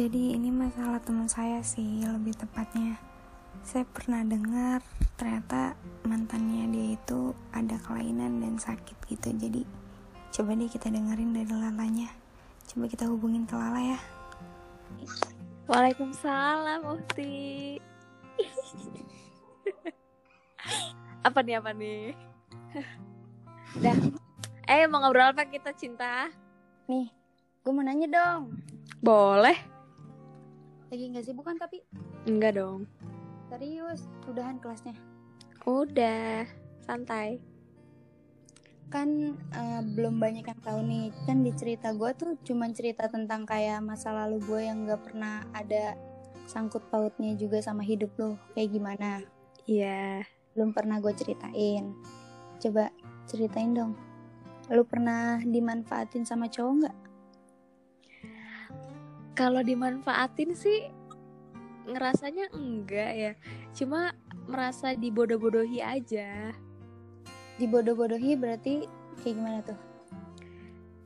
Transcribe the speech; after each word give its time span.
Jadi 0.00 0.32
ini 0.32 0.48
masalah 0.48 0.96
teman 1.04 1.28
saya 1.28 1.60
sih 1.60 2.00
lebih 2.00 2.32
tepatnya. 2.32 2.96
Saya 3.60 3.84
pernah 3.84 4.24
dengar 4.24 4.80
ternyata 5.20 5.76
mantannya 6.08 6.72
dia 6.72 6.96
itu 6.96 7.36
ada 7.52 7.76
kelainan 7.84 8.40
dan 8.40 8.56
sakit 8.56 8.96
gitu. 9.12 9.28
Jadi 9.36 9.60
coba 10.32 10.56
deh 10.56 10.72
kita 10.72 10.88
dengerin 10.88 11.36
dari 11.36 11.52
lalanya. 11.52 12.08
Coba 12.64 12.88
kita 12.88 13.12
hubungin 13.12 13.44
ke 13.44 13.52
Lala 13.52 13.76
ya. 13.76 14.00
Waalaikumsalam 15.68 16.80
Ukti 16.80 17.76
Apa 21.28 21.44
nih 21.44 21.60
apa 21.60 21.76
nih 21.76 22.16
Dah 23.84 23.96
Eh 24.64 24.88
mau 24.88 25.04
ngobrol 25.04 25.36
apa 25.36 25.44
kita 25.44 25.76
cinta 25.76 26.32
Nih, 26.88 27.12
gue 27.60 27.70
mau 27.76 27.84
nanya 27.84 28.08
dong. 28.08 28.56
Boleh 29.04 29.79
Lagi 30.90 31.04
nggak 31.14 31.22
sibuk 31.22 31.46
kan 31.46 31.54
tapi? 31.54 31.86
Enggak 32.26 32.58
dong 32.58 32.90
Serius, 33.46 34.10
udahan 34.26 34.58
kelasnya. 34.58 34.94
Udah 35.62 36.46
Santai 36.82 37.38
Kan 38.90 39.38
eh, 39.54 39.82
belum 39.86 40.18
banyak 40.18 40.42
yang 40.42 40.60
tahu 40.66 40.82
nih. 40.82 41.14
Kan 41.22 41.46
di 41.46 41.54
cerita 41.54 41.94
gue 41.94 42.10
tuh 42.18 42.34
cuman 42.42 42.74
cerita 42.74 43.06
tentang 43.06 43.46
kayak 43.46 43.78
masa 43.86 44.10
lalu 44.10 44.42
gue 44.42 44.60
yang 44.66 44.82
nggak 44.82 45.02
pernah 45.06 45.46
ada 45.54 45.94
sangkut 46.50 46.82
pautnya 46.90 47.38
juga 47.38 47.62
sama 47.62 47.86
hidup 47.86 48.10
lo. 48.18 48.34
Kayak 48.58 48.74
gimana? 48.74 49.10
Iya 49.70 50.26
Belum 50.58 50.74
pernah 50.74 50.98
gue 50.98 51.14
ceritain. 51.14 51.94
Coba 52.58 52.90
ceritain 53.30 53.70
dong. 53.70 53.94
Lu 54.74 54.82
pernah 54.82 55.38
dimanfaatin 55.38 56.26
sama 56.26 56.50
cowok 56.50 56.74
nggak? 56.82 56.96
Kalau 59.34 59.62
dimanfaatin 59.64 60.52
sih 60.54 60.90
Ngerasanya 61.88 62.52
enggak 62.54 63.12
ya 63.14 63.32
Cuma 63.74 64.14
merasa 64.50 64.94
dibodoh-bodohi 64.94 65.80
aja 65.80 66.54
Dibodoh-bodohi 67.56 68.36
berarti 68.40 68.88
kayak 69.20 69.34
gimana 69.36 69.58
tuh? 69.64 69.80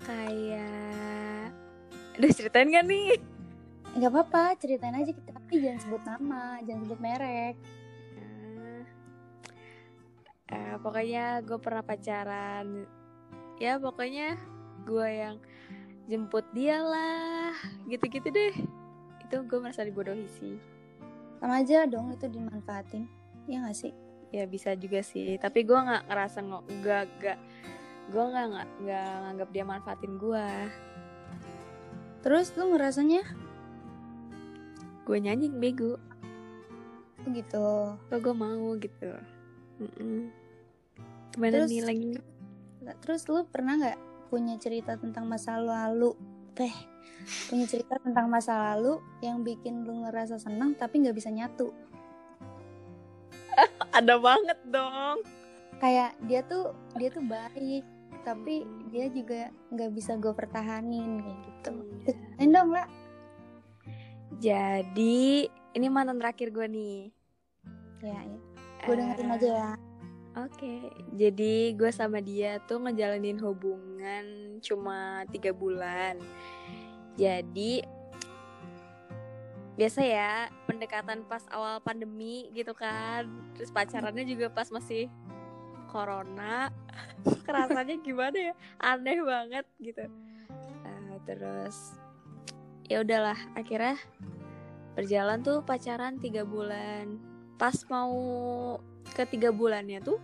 Kayak 0.06 1.50
Udah 2.14 2.30
ceritain 2.30 2.70
gak 2.70 2.86
nih? 2.86 3.18
Gak 3.98 4.10
apa-apa, 4.10 4.54
ceritain 4.58 4.94
aja 4.94 5.10
kita. 5.10 5.34
Tapi 5.34 5.58
jangan 5.58 5.80
sebut 5.82 6.02
nama, 6.06 6.62
jangan 6.62 6.82
sebut 6.86 7.00
merek. 7.02 7.58
Eh, 10.54 10.76
pokoknya 10.78 11.40
gue 11.42 11.58
pernah 11.58 11.82
pacaran 11.82 12.86
ya 13.56 13.80
pokoknya 13.80 14.36
gue 14.84 15.08
yang 15.08 15.36
jemput 16.10 16.44
dia 16.52 16.80
lah. 16.80 17.54
Gitu-gitu 17.88 18.28
deh. 18.28 18.54
Itu 19.24 19.44
gue 19.44 19.58
merasa 19.60 19.84
dibodohi 19.84 20.28
sih. 20.40 20.56
Sama 21.40 21.60
aja 21.60 21.84
dong 21.84 22.12
itu 22.12 22.28
dimanfaatin. 22.28 23.08
Ya 23.48 23.60
gak 23.64 23.76
sih? 23.76 23.92
ya 24.34 24.50
bisa 24.50 24.74
juga 24.74 24.98
sih. 24.98 25.38
Tapi 25.38 25.62
gue 25.62 25.78
nggak 25.78 26.10
ngerasa 26.10 26.42
nggak 26.42 26.62
nggak 26.82 27.38
gue 28.10 28.24
nggak 28.26 28.46
nggak 28.50 28.68
nggak 28.82 29.08
nganggap 29.22 29.48
dia 29.54 29.64
manfaatin 29.64 30.18
gue 30.18 30.46
Terus 32.26 32.50
lu 32.58 32.74
ngerasanya? 32.74 33.22
Gue 35.06 35.18
nyanyi 35.22 35.52
bego. 35.54 36.00
Oh 37.22 37.28
gitu. 37.30 37.94
kok 38.10 38.18
gue 38.18 38.34
mau 38.34 38.74
gitu. 38.80 39.12
Mm-mm. 39.78 40.32
gimana 41.36 41.62
Terus- 41.62 41.70
nih 41.70 41.82
lagi? 41.84 42.10
Terus 43.04 43.22
lu 43.30 43.44
pernah 43.46 43.76
nggak 43.78 43.98
punya 44.28 44.56
cerita 44.58 44.96
tentang 44.96 45.24
masa 45.26 45.56
lalu? 45.58 46.14
Teh, 46.54 46.72
punya 47.48 47.66
cerita 47.66 47.98
tentang 48.00 48.26
masa 48.28 48.74
lalu 48.74 48.98
yang 49.20 49.42
bikin 49.42 49.82
lu 49.82 50.06
ngerasa 50.06 50.38
senang 50.38 50.74
tapi 50.74 51.02
nggak 51.02 51.16
bisa 51.16 51.30
nyatu. 51.30 51.70
ada 53.98 54.18
banget 54.18 54.58
dong 54.66 55.22
Kayak 55.78 56.14
dia 56.24 56.40
tuh 56.46 56.72
dia 56.94 57.10
tuh 57.10 57.22
baik, 57.22 57.82
tapi 58.22 58.62
dia 58.88 59.10
juga 59.10 59.50
nggak 59.70 59.90
bisa 59.92 60.16
gue 60.16 60.32
pertahanin 60.32 61.20
kayak 61.20 61.38
gitu. 61.44 61.72
Iya. 61.74 61.98
Ceritain 62.06 62.50
dong 62.50 62.70
lah. 62.72 62.86
jadi 64.34 65.46
ini 65.74 65.86
mantan 65.88 66.18
terakhir 66.18 66.50
gue 66.50 66.66
nih 66.66 66.98
Ya, 68.00 68.20
ya. 68.20 68.38
Gue 68.84 68.94
dengerin 68.94 69.30
Eh, 69.30 69.34
aja 69.34 69.48
ya. 69.48 69.70
Oke, 70.34 70.90
jadi 71.14 71.78
gue 71.78 71.94
sama 71.94 72.18
dia 72.18 72.58
tuh 72.66 72.82
ngejalanin 72.82 73.38
hubungan 73.38 74.58
cuma 74.58 75.22
tiga 75.30 75.54
bulan. 75.54 76.18
Jadi 77.14 77.86
biasa 79.78 80.02
ya 80.02 80.50
pendekatan 80.66 81.22
pas 81.30 81.46
awal 81.54 81.78
pandemi 81.78 82.50
gitu 82.50 82.74
kan, 82.74 83.30
terus 83.54 83.70
pacarannya 83.70 84.26
juga 84.26 84.50
pas 84.50 84.66
masih 84.74 85.06
corona. 85.86 86.66
Kerasanya 87.46 87.94
gimana 88.02 88.34
ya? 88.50 88.54
Aneh 88.82 89.22
banget 89.22 89.66
gitu. 89.78 90.02
Eh, 90.82 91.16
terus 91.30 91.94
ya 92.90 93.06
udahlah, 93.06 93.38
akhirnya 93.54 94.02
berjalan 94.98 95.46
tuh 95.46 95.62
pacaran 95.62 96.18
tiga 96.18 96.42
bulan. 96.42 97.33
Pas 97.64 97.80
mau 97.88 98.12
ke 99.16 99.24
tiga 99.24 99.48
bulannya 99.48 100.04
tuh 100.04 100.20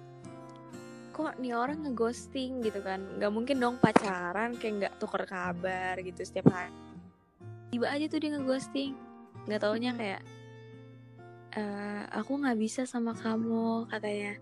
kok 1.17 1.41
nih 1.41 1.57
orang 1.57 1.89
ngeghosting 1.89 2.61
gitu 2.61 2.85
kan. 2.85 3.01
Nggak 3.17 3.33
mungkin 3.33 3.57
dong 3.57 3.77
pacaran 3.81 4.61
kayak 4.61 4.75
nggak 4.77 4.95
tuker 5.01 5.25
kabar 5.25 5.97
gitu 6.05 6.21
setiap 6.21 6.53
hari. 6.53 6.69
Tiba 7.73 7.89
aja 7.89 8.05
tuh 8.13 8.21
dia 8.21 8.37
ngeghosting. 8.37 8.93
Nggak 9.49 9.61
taunya 9.65 9.97
kayak 9.97 10.21
"Eh, 11.57 12.05
aku 12.13 12.45
nggak 12.45 12.61
bisa 12.61 12.85
sama 12.85 13.17
kamu 13.17 13.89
katanya. 13.89 14.37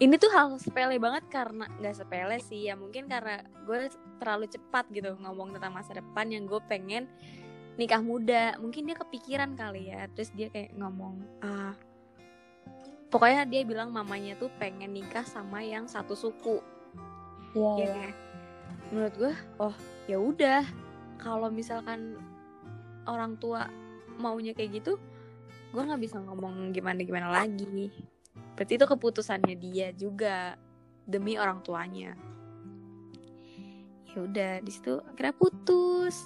Ini 0.00 0.16
tuh 0.16 0.32
hal 0.32 0.56
sepele 0.56 0.96
banget 0.96 1.28
karena 1.28 1.68
nggak 1.68 2.00
sepele 2.00 2.40
sih 2.40 2.64
ya 2.64 2.80
mungkin 2.80 3.12
karena 3.12 3.44
gue 3.68 3.92
terlalu 4.24 4.48
cepat 4.48 4.88
gitu 4.88 5.20
ngomong 5.20 5.52
tentang 5.52 5.76
masa 5.76 5.92
depan 6.00 6.32
yang 6.32 6.48
gue 6.48 6.64
pengen 6.64 7.12
nikah 7.76 8.00
muda. 8.00 8.56
Mungkin 8.56 8.88
dia 8.88 8.96
kepikiran 8.96 9.52
kali 9.52 9.92
ya 9.92 10.08
terus 10.16 10.32
dia 10.32 10.48
kayak 10.48 10.72
ngomong 10.80 11.20
ah 11.44 11.76
pokoknya 13.10 13.46
dia 13.46 13.62
bilang 13.62 13.94
mamanya 13.94 14.34
tuh 14.36 14.50
pengen 14.58 14.92
nikah 14.92 15.24
sama 15.24 15.62
yang 15.62 15.86
satu 15.86 16.14
suku. 16.18 16.58
Iya, 17.56 17.72
ya 17.80 17.88
kan? 17.94 18.12
menurut 18.90 19.14
gue 19.18 19.34
oh 19.58 19.74
ya 20.06 20.18
udah. 20.18 20.62
Kalau 21.16 21.48
misalkan 21.48 22.20
orang 23.08 23.40
tua 23.40 23.66
maunya 24.20 24.52
kayak 24.52 24.82
gitu 24.82 25.00
gue 25.74 25.82
nggak 25.82 26.00
bisa 26.00 26.22
ngomong 26.22 26.70
gimana 26.70 27.02
gimana 27.02 27.28
lagi. 27.32 27.90
Berarti 28.56 28.72
itu 28.78 28.86
keputusannya 28.86 29.56
dia 29.58 29.88
juga 29.92 30.56
demi 31.04 31.36
orang 31.36 31.60
tuanya. 31.60 32.14
Ya 34.12 34.18
udah 34.24 34.52
di 34.64 34.70
situ 34.72 35.02
akhirnya 35.02 35.34
putus. 35.36 36.16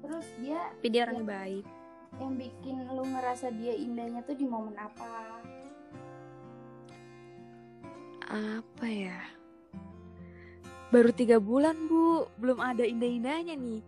Terus 0.00 0.26
dia 0.42 0.72
tapi 0.74 0.88
dia 0.88 1.06
orangnya 1.06 1.26
baik 1.26 1.79
yang 2.18 2.34
bikin 2.34 2.82
lu 2.90 3.06
ngerasa 3.06 3.54
dia 3.54 3.76
indahnya 3.76 4.24
tuh 4.24 4.34
di 4.34 4.46
momen 4.48 4.74
apa? 4.74 5.38
apa 8.30 8.86
ya 8.86 9.18
baru 10.90 11.10
tiga 11.10 11.42
bulan 11.42 11.74
bu 11.90 12.30
belum 12.38 12.58
ada 12.58 12.82
indah-indahnya 12.82 13.54
nih 13.54 13.82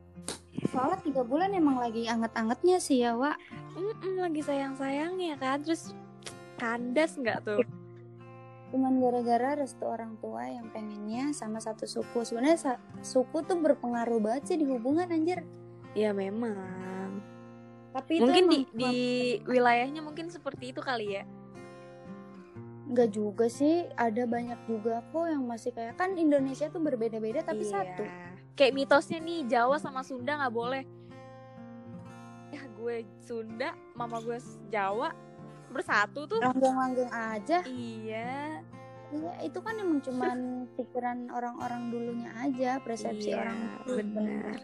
Soalnya 0.72 1.04
tiga 1.04 1.22
bulan 1.26 1.52
emang 1.52 1.76
lagi 1.76 2.08
anget-angetnya 2.08 2.80
sih 2.80 3.04
ya, 3.04 3.12
Wak. 3.12 3.36
Mm-mm, 3.76 4.20
lagi 4.20 4.40
sayang-sayangnya 4.40 5.36
kan 5.36 5.60
terus 5.60 5.92
kandas 6.56 7.18
nggak 7.18 7.44
tuh 7.44 7.60
Cuman 8.72 8.96
gara-gara 9.04 9.52
restu 9.52 9.84
orang 9.84 10.16
tua 10.16 10.48
yang 10.48 10.72
pengennya 10.72 11.36
sama 11.36 11.60
satu 11.60 11.84
suku. 11.84 12.24
Sebenarnya 12.24 12.56
sa- 12.56 12.82
suku 13.04 13.44
tuh 13.44 13.60
berpengaruh 13.60 14.16
banget 14.16 14.48
sih 14.48 14.56
di 14.56 14.64
hubungan 14.64 15.12
anjir. 15.12 15.44
ya 15.92 16.08
memang 16.16 16.56
Tapi 17.92 18.12
itu 18.14 18.22
mungkin 18.22 18.44
di 18.46 18.58
di 18.72 18.94
wilayahnya 19.44 20.00
mungkin 20.00 20.28
seperti 20.28 20.72
itu 20.72 20.80
kali 20.80 21.14
ya 21.14 21.24
nggak 22.84 23.08
juga 23.08 23.46
sih. 23.46 23.88
Ada 23.90 24.24
banyak 24.24 24.66
juga 24.66 25.00
kok 25.06 25.24
yang 25.24 25.44
masih 25.44 25.70
kayak 25.70 25.96
kan 25.96 26.12
Indonesia 26.12 26.68
tuh 26.68 26.78
berbeda-beda 26.78 27.40
tapi 27.40 27.64
Iya. 27.64 27.72
satu. 27.74 28.04
kayak 28.52 28.72
mitosnya 28.74 29.16
nih 29.18 29.48
Jawa 29.48 29.76
sama 29.76 30.00
Sunda 30.00 30.36
nggak 30.36 30.52
boleh 30.52 30.84
ya 32.50 32.60
gue 32.70 32.96
Sunda 33.18 33.72
mama 33.92 34.20
gue 34.20 34.36
Jawa 34.68 35.08
bersatu 35.68 36.28
tuh 36.28 36.36
Langgeng-langgeng 36.36 37.08
aja. 37.08 37.64
iya 37.64 38.60
Iya, 39.08 39.32
itu 39.42 39.60
kan 39.60 39.76
emang 39.76 40.00
cuman 40.00 40.36
pikiran 40.76 41.28
orang-orang 41.28 41.88
dulunya 41.88 42.32
aja, 42.34 42.76
persepsi 42.80 43.28
iya 43.30 43.40
orang 43.40 43.58
benar 43.86 44.56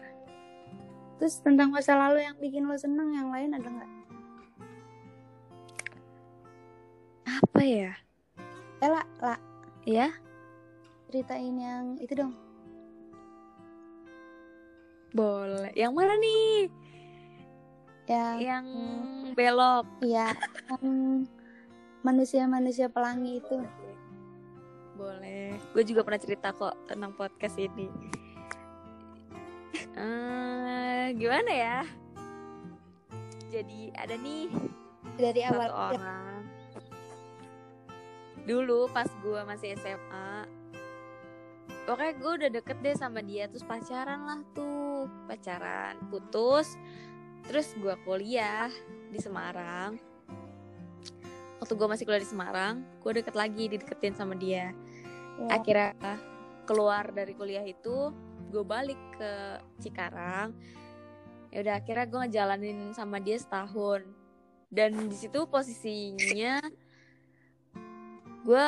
Terus 1.19 1.35
tentang 1.43 1.75
masa 1.75 1.99
lalu 1.99 2.23
yang 2.23 2.39
bikin 2.39 2.63
lo 2.63 2.79
seneng, 2.79 3.11
yang 3.11 3.27
lain 3.27 3.51
ada 3.53 3.67
nggak? 3.67 3.91
apa 7.39 7.61
ya? 7.63 7.91
Eh 8.79 8.89
lah, 8.89 9.05
lah, 9.19 9.39
ya 9.83 10.07
ceritain 11.09 11.55
yang 11.57 11.83
itu 11.99 12.13
dong. 12.15 12.31
boleh. 15.09 15.73
Yang 15.73 15.91
mana 15.97 16.13
nih? 16.21 16.69
Ya 18.05 18.25
yang 18.37 18.65
belok. 19.33 19.89
Ya 20.05 20.37
yang 20.69 21.25
manusia-manusia 22.05 22.87
pelangi 22.87 23.41
itu. 23.41 23.57
Boleh. 24.95 25.57
Gue 25.73 25.83
juga 25.83 26.05
pernah 26.05 26.21
cerita 26.21 26.53
kok 26.53 26.77
tentang 26.85 27.11
podcast 27.17 27.57
ini. 27.57 27.89
Eh 29.97 30.38
gimana 31.15 31.51
ya? 31.51 31.79
Jadi 33.49 33.89
ada 33.97 34.13
nih 34.13 34.45
dari 35.17 35.41
satu 35.41 35.57
awal 35.57 35.71
orang. 35.93 36.41
Dulu 38.45 38.89
pas 38.93 39.09
gue 39.21 39.41
masih 39.45 39.77
SMA 39.77 40.45
pokoknya 41.89 42.13
gue 42.21 42.31
udah 42.37 42.49
deket 42.53 42.77
deh 42.85 42.93
sama 42.93 43.25
dia 43.25 43.49
terus 43.49 43.65
pacaran 43.65 44.21
lah 44.29 44.41
tuh. 44.53 45.09
Pacaran 45.25 45.97
putus 46.13 46.77
terus 47.49 47.73
gue 47.77 47.95
kuliah 48.05 48.69
di 49.09 49.17
Semarang. 49.17 49.97
Waktu 51.59 51.73
gue 51.73 51.87
masih 51.89 52.05
kuliah 52.05 52.21
di 52.21 52.29
Semarang 52.29 52.85
gue 53.01 53.11
deket 53.17 53.33
lagi 53.33 53.65
dideketin 53.65 54.13
sama 54.13 54.37
dia. 54.37 54.73
Ya. 55.39 55.55
akhirnya 55.55 56.19
keluar 56.67 57.15
dari 57.15 57.31
kuliah 57.31 57.63
itu 57.63 58.11
gue 58.51 58.63
balik 58.65 58.99
ke 59.15 59.57
Cikarang 59.79 60.51
ya 61.49 61.65
udah 61.65 61.75
akhirnya 61.81 62.05
gue 62.05 62.19
ngejalanin 62.25 62.79
sama 62.93 63.17
dia 63.17 63.37
setahun. 63.37 64.05
Dan 64.69 65.09
di 65.09 65.17
situ 65.17 65.49
posisinya 65.49 66.61
gue 68.45 68.65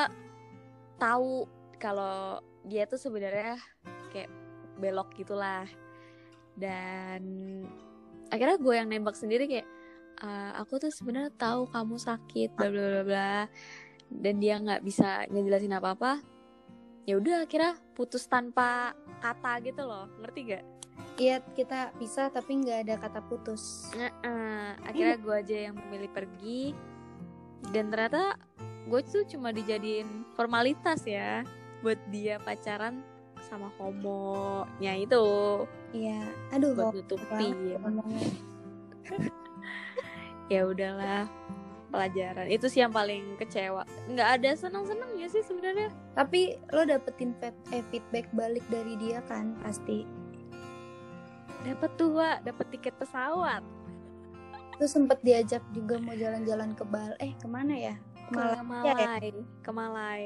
tahu 0.97 1.45
kalau 1.77 2.41
dia 2.65 2.85
tuh 2.89 2.97
sebenarnya 2.97 3.57
kayak 4.09 4.29
belok 4.81 5.13
gitulah. 5.13 5.69
Dan 6.57 7.21
akhirnya 8.33 8.57
gue 8.57 8.73
yang 8.73 8.89
nembak 8.89 9.17
sendiri 9.17 9.45
kayak 9.45 9.67
"Eh, 10.21 10.51
aku 10.57 10.77
tuh 10.81 10.91
sebenarnya 10.93 11.33
tahu 11.37 11.69
kamu 11.69 11.95
sakit 11.97 12.57
bla 12.57 12.69
bla 12.69 12.85
bla 12.97 13.03
bla. 13.05 13.33
Dan 14.11 14.41
dia 14.41 14.59
nggak 14.59 14.81
bisa 14.83 15.25
ngejelasin 15.29 15.77
apa 15.77 15.95
apa 15.95 16.13
ya 17.05 17.17
udah 17.17 17.45
akhirnya 17.49 17.73
putus 17.97 18.25
tanpa 18.29 18.93
kata 19.21 19.61
gitu 19.65 19.85
loh. 19.85 20.05
Ngerti 20.21 20.39
gak? 20.53 20.63
Iya 21.21 21.37
kita 21.53 21.93
pisah 22.01 22.33
tapi 22.33 22.65
nggak 22.65 22.79
ada 22.89 22.95
kata 22.97 23.21
putus. 23.29 23.93
Nah, 23.93 24.73
akhirnya 24.81 25.21
gue 25.21 25.35
aja 25.37 25.57
yang 25.69 25.77
memilih 25.77 26.09
pergi 26.09 26.73
dan 27.69 27.93
ternyata 27.93 28.41
gue 28.89 29.01
tuh 29.05 29.21
cuma 29.29 29.53
dijadiin 29.53 30.25
formalitas 30.33 31.05
ya 31.05 31.45
buat 31.85 32.01
dia 32.09 32.41
pacaran 32.41 33.05
sama 33.45 33.69
homonya 33.77 34.97
itu 34.97 35.25
Iya. 35.93 36.25
Aduh 36.57 36.73
buat 36.73 36.89
nutupin 36.89 37.77
ngomongnya. 37.77 38.29
ya 40.53 40.65
udahlah 40.65 41.29
pelajaran 41.91 42.47
itu 42.47 42.65
sih 42.71 42.79
yang 42.79 42.95
paling 42.95 43.35
kecewa 43.35 43.83
nggak 44.07 44.29
ada 44.39 44.49
senang 44.55 44.87
senangnya 44.87 45.27
sih 45.27 45.43
sebenarnya 45.43 45.91
Tapi 46.15 46.55
lo 46.71 46.87
dapetin 46.87 47.35
eh, 47.43 47.83
feedback 47.91 48.25
balik 48.33 48.63
dari 48.71 48.95
dia 48.97 49.21
kan 49.27 49.53
pasti. 49.61 50.20
Dapat 51.61 51.89
tuh 51.95 52.09
Wak, 52.17 52.37
dapat 52.43 52.65
tiket 52.73 52.93
pesawat 52.97 53.63
Terus 54.75 54.91
sempet 54.91 55.21
diajak 55.21 55.61
juga 55.77 56.01
mau 56.01 56.17
jalan-jalan 56.17 56.73
ke 56.73 56.81
Bal. 56.81 57.13
Eh 57.21 57.37
ke 57.37 57.45
mana 57.45 57.73
ya? 57.77 57.95
ke 58.25 58.33
Malaysia 58.33 58.57
ya? 58.57 58.63
Malai 58.65 59.29
ke 59.61 59.71
Malai 59.71 60.21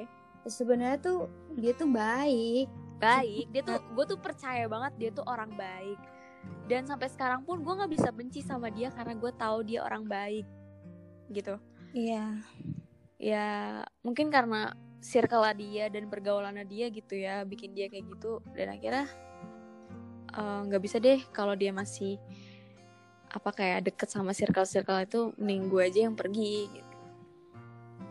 Sebenarnya 0.46 0.96
tuh 1.02 1.28
dia 1.58 1.74
tuh 1.74 1.90
baik. 1.90 2.70
baik 2.96 3.52
dia 3.52 3.60
tuh 3.60 3.84
gue 3.92 4.06
tuh 4.08 4.16
percaya 4.16 4.64
banget 4.72 4.94
dia 4.96 5.10
tuh 5.12 5.28
orang 5.28 5.52
baik 5.52 6.00
dan 6.72 6.88
sampai 6.88 7.12
sekarang 7.12 7.44
pun 7.44 7.60
gue 7.60 7.74
nggak 7.76 7.92
bisa 7.92 8.08
benci 8.08 8.40
sama 8.40 8.72
dia 8.72 8.88
karena 8.96 9.12
gue 9.20 9.32
tahu 9.36 9.68
dia 9.68 9.84
orang 9.84 10.08
baik 10.08 10.48
gitu 11.28 11.60
Iya. 11.92 12.40
ya 13.20 13.48
mungkin 14.00 14.32
karena 14.32 14.72
circle 15.04 15.44
dia 15.60 15.92
dan 15.92 16.08
pergaulannya 16.08 16.64
dia 16.64 16.88
gitu 16.88 17.20
ya 17.20 17.44
bikin 17.44 17.76
dia 17.76 17.92
kayak 17.92 18.08
gitu 18.16 18.40
dan 18.56 18.80
akhirnya 18.80 19.06
eh, 20.36 20.60
nggak 20.70 20.82
bisa 20.84 20.98
deh 21.00 21.20
kalau 21.32 21.56
dia 21.56 21.72
masih 21.72 22.20
apa 23.32 23.52
kayak 23.52 23.92
deket 23.92 24.08
sama 24.08 24.32
circle-circle 24.32 25.00
itu 25.04 25.20
mending 25.36 25.68
gue 25.68 25.82
aja 25.84 26.00
yang 26.08 26.16
pergi 26.16 26.72
gitu. 26.72 26.96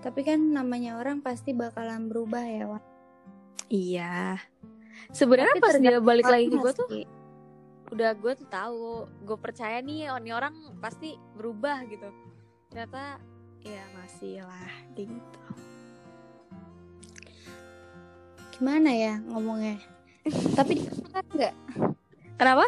Tapi 0.05 0.21
kan 0.21 0.37
namanya 0.37 1.00
orang 1.00 1.25
pasti 1.25 1.56
bakalan 1.56 2.12
berubah 2.12 2.44
ya. 2.44 2.65
Wan. 2.69 2.82
iya 3.73 4.37
sebenarnya 5.09 5.56
pas 5.56 5.81
dia 5.81 5.99
balik 5.99 6.29
lagi 6.29 6.53
ke 6.53 6.61
gue 6.61 6.73
tuh 6.76 6.88
udah 7.97 8.12
gue 8.12 8.32
tuh 8.37 8.49
tahu 8.53 9.09
gue 9.25 9.38
percaya 9.41 9.81
nih 9.81 10.12
oh, 10.12 10.21
ini 10.21 10.37
orang 10.37 10.53
pasti 10.85 11.17
berubah 11.32 11.88
gitu 11.88 12.12
ternyata 12.69 13.17
ya 13.65 13.85
masih 13.97 14.44
lah 14.44 14.73
gitu 14.93 15.41
gimana 18.55 18.94
ya 18.94 19.19
ngomongnya? 19.26 19.82
Tapi 20.59 20.87
nggak? 21.35 21.55
Kenapa 22.37 22.67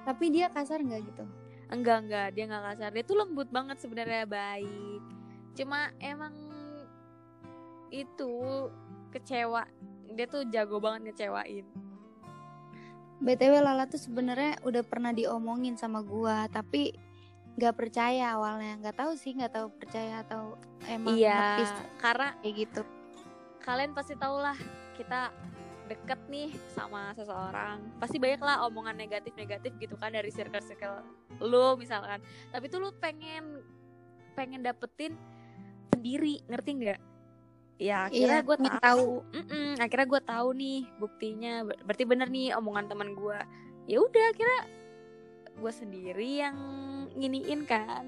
Tapi 0.00 0.32
dia 0.32 0.48
kasar 0.48 0.80
nggak 0.80 1.02
gitu? 1.12 1.24
enggak 1.70 1.98
enggak 2.06 2.28
dia 2.34 2.44
nggak 2.50 2.64
kasar 2.74 2.90
dia 2.90 3.04
tuh 3.06 3.16
lembut 3.22 3.48
banget 3.48 3.78
sebenarnya 3.78 4.26
baik 4.26 5.02
cuma 5.54 5.94
emang 6.02 6.34
itu 7.94 8.66
kecewa 9.14 9.66
dia 10.10 10.26
tuh 10.26 10.42
jago 10.50 10.82
banget 10.82 11.10
ngecewain 11.10 11.66
BTW 13.20 13.60
Lala 13.60 13.84
tuh 13.84 14.00
sebenarnya 14.00 14.56
udah 14.64 14.80
pernah 14.80 15.12
diomongin 15.12 15.76
sama 15.76 16.00
gua, 16.00 16.48
tapi 16.48 16.96
nggak 17.60 17.76
percaya 17.76 18.32
awalnya. 18.32 18.80
Nggak 18.80 18.96
tahu 18.96 19.12
sih, 19.12 19.36
nggak 19.36 19.60
tahu 19.60 19.68
percaya 19.76 20.24
atau 20.24 20.56
emang 20.88 21.20
iya 21.20 21.68
karena 22.00 22.32
kayak 22.40 22.54
gitu. 22.64 22.82
kalian 23.60 23.92
pasti 23.92 24.16
tau 24.16 24.40
lah 24.40 24.56
kita 24.96 25.36
deket 25.90 26.20
nih 26.30 26.54
sama 26.70 27.10
seseorang 27.18 27.82
pasti 27.98 28.22
banyak 28.22 28.38
lah 28.38 28.62
omongan 28.70 28.94
negatif-negatif 28.94 29.74
gitu 29.82 29.98
kan 29.98 30.14
dari 30.14 30.30
circle-circle 30.30 31.02
lu 31.42 31.74
misalkan. 31.74 32.22
Tapi 32.54 32.70
tuh 32.70 32.78
lu 32.78 32.94
pengen 33.02 33.58
pengen 34.38 34.62
dapetin 34.62 35.18
sendiri 35.90 36.38
ngerti 36.46 36.70
nggak? 36.78 37.00
Ya 37.80 38.06
akhirnya 38.06 38.44
Iya, 38.44 38.46
gue 38.46 38.56
tahu. 38.60 39.08
Mm-mm, 39.34 39.68
akhirnya 39.82 40.06
gue 40.06 40.22
tahu 40.22 40.48
nih 40.54 40.80
buktinya. 41.02 41.52
Ber- 41.66 41.82
berarti 41.82 42.04
bener 42.06 42.28
nih 42.30 42.54
omongan 42.54 42.86
teman 42.86 43.10
gue 43.18 43.38
ya 43.90 43.98
udah 43.98 44.26
akhirnya 44.30 44.62
gue 45.58 45.72
sendiri 45.74 46.30
yang 46.46 46.56
nginiin 47.18 47.66
kan. 47.66 48.06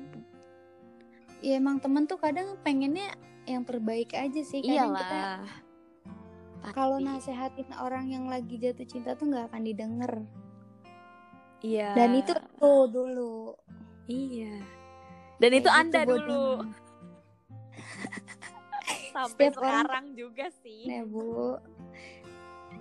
Ya 1.42 1.58
emang 1.58 1.82
temen 1.82 2.06
tuh 2.06 2.22
kadang 2.22 2.54
pengennya 2.62 3.10
yang 3.42 3.66
terbaik 3.66 4.14
aja 4.14 4.40
sih. 4.46 4.62
Kadang 4.62 4.94
kita 4.94 5.42
kalau 6.70 6.96
nasehatin 6.96 7.68
orang 7.74 8.06
yang 8.06 8.30
lagi 8.30 8.54
jatuh 8.54 8.86
cinta 8.86 9.12
tuh 9.12 9.26
nggak 9.26 9.50
akan 9.50 9.62
didengar. 9.62 10.12
iya 11.58 11.90
Dan 11.92 12.14
itu 12.14 12.30
tuh 12.56 12.86
dulu. 12.86 13.52
Iya. 14.06 14.62
Dan 15.38 15.50
itu 15.52 15.66
Kayak 15.66 15.80
Anda 15.82 16.00
gitu 16.02 16.10
dulu. 16.14 16.44
Sampai 19.12 19.50
Setiap 19.50 19.58
orang- 19.58 19.84
sekarang 19.84 20.06
juga 20.14 20.46
sih. 20.62 20.86
Nah 20.86 21.02
bu. 21.02 21.58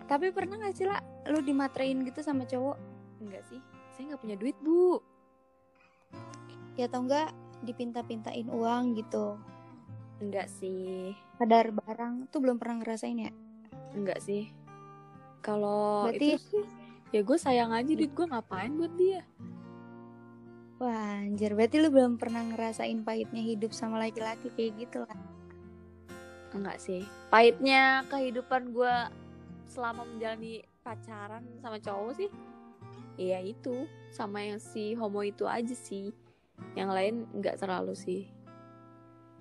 Tapi 0.05 0.27
pernah 0.29 0.59
gak 0.59 0.75
sih 0.75 0.83
lah 0.83 0.99
lu 1.27 1.39
dimatrein 1.39 2.03
gitu 2.03 2.19
sama 2.19 2.43
cowok? 2.43 2.75
Enggak 3.23 3.43
sih. 3.47 3.59
Saya 3.91 4.11
nggak 4.11 4.21
punya 4.21 4.35
duit, 4.35 4.55
Bu. 4.59 4.99
Ya 6.75 6.87
tau 6.87 7.03
nggak 7.03 7.31
dipinta-pintain 7.63 8.47
uang 8.47 8.95
gitu. 8.95 9.39
Enggak 10.19 10.51
sih. 10.51 11.15
Kadar 11.37 11.71
barang 11.71 12.27
tuh 12.27 12.39
belum 12.43 12.59
pernah 12.59 12.83
ngerasain 12.83 13.19
ya? 13.19 13.31
Enggak 13.91 14.19
sih. 14.23 14.51
Kalau 15.41 16.07
Berarti- 16.07 16.37
itu 16.37 16.39
sih 16.39 16.65
ya 17.11 17.19
gue 17.27 17.37
sayang 17.37 17.75
aja 17.75 17.91
duit 17.91 18.11
gue 18.15 18.25
ngapain 18.27 18.71
buat 18.71 18.93
dia. 18.95 19.25
Wah 20.81 21.21
anjir 21.21 21.53
berarti 21.53 21.77
lu 21.77 21.93
belum 21.93 22.17
pernah 22.17 22.41
ngerasain 22.41 23.05
pahitnya 23.05 23.43
hidup 23.43 23.69
sama 23.75 24.01
laki-laki 24.01 24.49
kayak 24.57 24.71
gitu 24.81 25.05
lah. 25.05 25.19
Enggak 26.55 26.81
sih. 26.81 27.05
Pahitnya 27.29 28.07
kehidupan 28.09 28.73
gue 28.73 28.95
selama 29.69 30.07
menjalani 30.07 30.65
pacaran 30.81 31.45
sama 31.61 31.77
cowok 31.77 32.11
sih. 32.17 32.29
Iya 33.19 33.43
itu 33.43 33.85
sama 34.09 34.41
yang 34.41 34.57
si 34.57 34.97
homo 34.97 35.21
itu 35.21 35.45
aja 35.45 35.75
sih. 35.75 36.09
Yang 36.73 36.89
lain 36.89 37.15
enggak 37.35 37.59
terlalu 37.61 37.93
sih. 37.93 38.25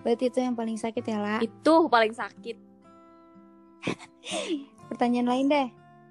Berarti 0.00 0.32
itu 0.32 0.38
yang 0.40 0.56
paling 0.56 0.76
sakit 0.76 1.04
ya 1.04 1.18
lah. 1.20 1.38
Itu 1.40 1.88
paling 1.88 2.12
sakit. 2.12 2.69
Pertanyaan 4.92 5.28
lain 5.28 5.46
deh. 5.48 5.68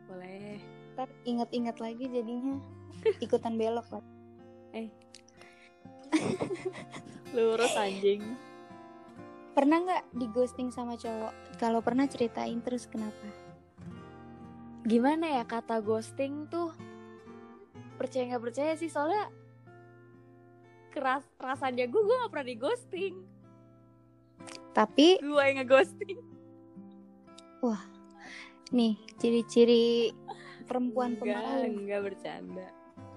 Boleh. 0.10 0.60
Ntar 0.96 1.10
inget-inget 1.24 1.78
lagi 1.78 2.06
jadinya 2.10 2.60
ikutan 3.24 3.56
belok 3.56 3.88
lah. 3.92 4.06
Lurus 7.36 7.74
anjing. 7.78 8.26
Pernah 9.54 9.78
nggak 9.86 10.04
di 10.16 10.26
ghosting 10.32 10.70
sama 10.74 10.96
cowok? 10.96 11.34
Kalau 11.60 11.84
pernah 11.84 12.08
ceritain 12.08 12.58
terus 12.64 12.88
kenapa? 12.88 13.28
Gimana 14.88 15.40
ya 15.40 15.44
kata 15.46 15.84
ghosting 15.84 16.48
tuh? 16.48 16.74
Percaya 18.00 18.34
nggak 18.34 18.44
percaya 18.50 18.74
sih 18.80 18.88
soalnya 18.88 19.28
keras 20.90 21.22
rasanya 21.38 21.86
gue 21.86 22.02
gue 22.02 22.18
gak 22.18 22.32
pernah 22.34 22.48
di 22.50 22.58
ghosting 22.58 23.16
Tapi 24.74 25.22
gue 25.22 25.44
yang 25.46 25.62
ngeghosting 25.62 26.18
nih 28.70 28.94
ciri-ciri 29.18 30.14
perempuan 30.66 31.18
enggak 31.18 31.26
pemalu. 31.42 31.68
enggak 31.84 32.02
bercanda. 32.06 32.68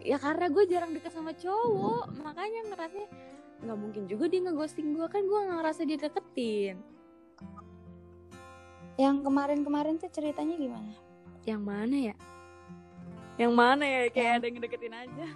Ya 0.02 0.16
karena 0.18 0.50
gue 0.50 0.64
jarang 0.66 0.92
deket 0.96 1.12
sama 1.14 1.30
cowok 1.30 2.10
makanya 2.18 2.60
ngerasa 2.74 2.98
nggak 3.62 3.78
mungkin 3.78 4.02
juga 4.10 4.26
dia 4.26 4.42
ngeghosting 4.42 4.98
gue 4.98 5.06
kan 5.06 5.22
gue 5.22 5.38
nggak 5.38 5.58
ngerasa 5.62 5.86
dia 5.86 5.94
deketin 5.94 6.76
Yang 8.98 9.16
kemarin-kemarin 9.22 9.96
tuh 9.96 10.10
ceritanya 10.10 10.58
gimana? 10.58 10.92
yang 11.42 11.62
mana 11.62 12.12
ya? 12.12 12.14
Yang 13.34 13.52
mana 13.54 13.82
ya? 13.82 14.00
Kayak 14.10 14.14
Yang- 14.14 14.36
ada 14.38 14.44
yang 14.46 14.56
ngedeketin 14.58 14.94
aja. 14.94 15.26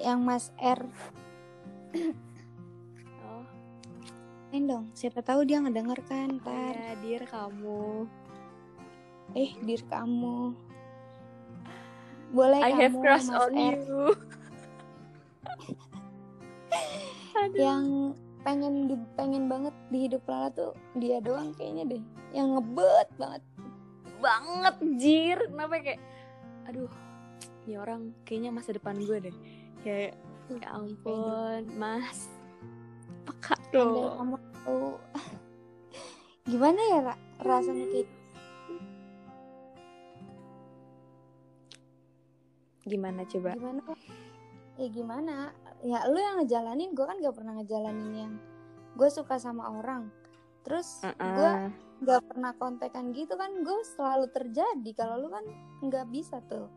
Yang 0.00 0.18
Mas 0.20 0.44
R. 0.56 0.80
oh 0.82 2.31
Main 4.52 4.68
dong, 4.68 4.84
siapa 4.92 5.24
tahu 5.24 5.48
dia 5.48 5.64
ngedenger 5.64 6.04
kan 6.04 6.36
ntar. 6.36 6.76
ya 6.76 6.92
dir 7.00 7.24
kamu 7.24 8.04
Eh, 9.32 9.56
dir 9.64 9.80
kamu. 9.88 10.52
Boleh 12.36 12.60
I 12.60 12.76
kamu, 12.76 12.80
have 12.84 12.94
crush 13.00 13.28
Mas 13.32 13.40
on 13.40 13.52
R, 13.56 13.76
you 13.80 14.04
yang 17.64 18.12
pengen 18.44 18.92
di, 18.92 18.96
pengen 19.16 19.48
banget 19.48 19.72
di 19.88 20.04
hidup 20.04 20.20
Lala 20.28 20.52
tuh 20.52 20.72
dia 21.00 21.18
doang 21.24 21.56
kayaknya 21.56 21.96
deh. 21.96 22.02
Yang 22.36 22.48
ngebet 22.60 23.08
banget. 23.16 23.42
banget 24.22 24.76
jir 25.02 25.38
kenapa 25.50 25.82
kayak 25.82 26.00
aduh 26.70 26.86
ini 27.66 27.74
orang 27.74 28.14
kayaknya 28.22 28.54
masa 28.54 28.70
depan 28.70 28.94
gue 29.02 29.18
deh 29.18 29.36
kayak 29.82 30.14
ya 30.46 30.68
ampun 30.78 31.66
mas 31.74 32.30
Andai 33.72 33.88
dong 33.88 34.16
kamu 34.20 34.36
tahu. 34.36 34.88
Gimana 36.52 36.80
ya 36.92 36.98
Ra? 37.00 37.14
rasanya 37.42 37.86
kayak 37.88 38.08
gimana 42.82 43.24
coba? 43.24 43.50
Gimana? 43.56 43.82
Ya 44.76 44.88
gimana? 44.92 45.34
Ya 45.82 45.98
lu 46.06 46.18
yang 46.20 46.36
ngejalanin 46.42 46.92
gue 46.92 47.06
kan 47.06 47.16
gak 47.18 47.34
pernah 47.34 47.54
ngejalanin 47.58 48.12
yang 48.12 48.32
gue 48.94 49.08
suka 49.08 49.40
sama 49.40 49.72
orang. 49.72 50.12
Terus 50.62 51.02
gue 51.02 51.50
Uh-uh. 51.56 51.70
nggak 52.02 52.22
pernah 52.28 52.52
kontekan 52.58 53.10
gitu 53.16 53.34
kan 53.40 53.50
gue 53.64 53.78
selalu 53.96 54.28
terjadi. 54.30 54.90
Kalau 54.94 55.16
lu 55.16 55.28
kan 55.32 55.46
nggak 55.80 56.06
bisa 56.12 56.44
tuh. 56.44 56.68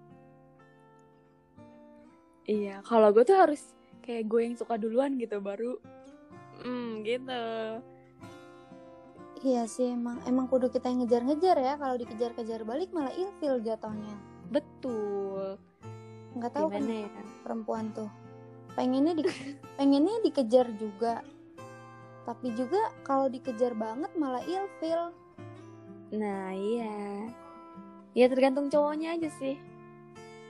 Iya 2.48 2.80
kalau 2.86 3.12
gue 3.12 3.26
tuh 3.28 3.38
harus 3.38 3.74
kayak 4.06 4.30
gue 4.30 4.42
yang 4.46 4.56
suka 4.56 4.78
duluan 4.78 5.18
gitu 5.18 5.42
baru 5.42 5.82
hmm 6.64 7.04
gitu. 7.04 7.44
Iya 9.46 9.70
sih 9.70 9.94
emang 9.94 10.24
emang 10.26 10.50
kudu 10.50 10.74
kita 10.74 10.90
yang 10.90 11.06
ngejar-ngejar 11.06 11.58
ya. 11.60 11.74
Kalau 11.78 11.96
dikejar-kejar 12.02 12.66
balik 12.66 12.90
malah 12.96 13.14
ilfil 13.14 13.62
jatuhnya. 13.62 14.18
Betul. 14.50 15.62
Nggak 16.34 16.52
tahu 16.52 16.68
kan 16.74 16.82
ya? 16.88 17.06
perempuan 17.46 17.94
tuh. 17.94 18.10
Pengennya 18.74 19.14
di 19.14 19.24
pengennya 19.78 20.24
dikejar 20.26 20.74
juga. 20.80 21.22
Tapi 22.26 22.58
juga 22.58 22.90
kalau 23.06 23.30
dikejar 23.30 23.78
banget 23.78 24.10
malah 24.18 24.42
ilfil. 24.42 25.14
Nah 26.16 26.50
iya. 26.56 27.30
Ya 28.18 28.26
tergantung 28.32 28.74
cowoknya 28.74 29.14
aja 29.14 29.30
sih. 29.30 29.62